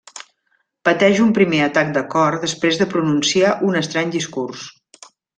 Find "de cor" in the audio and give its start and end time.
1.97-2.37